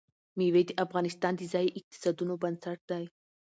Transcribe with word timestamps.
مېوې 0.37 0.63
د 0.67 0.71
افغانستان 0.85 1.33
د 1.37 1.41
ځایي 1.53 1.69
اقتصادونو 1.79 2.33
بنسټ 2.41 2.79
دی. 2.91 3.03